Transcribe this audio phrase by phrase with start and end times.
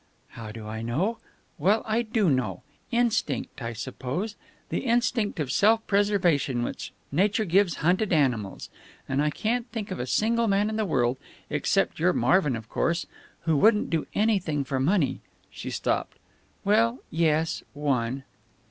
[0.29, 1.19] "How do I know?
[1.59, 2.63] Well, I do know.
[2.89, 4.35] Instinct, I suppose.
[4.69, 8.71] The instinct of self preservation which nature gives hunted animals.
[9.07, 11.17] I can't think of a single man in the world
[11.51, 13.05] except your Marvin, of course
[13.41, 16.17] who wouldn't do anything for money." She stopped.
[16.65, 18.23] "Well, yes, one."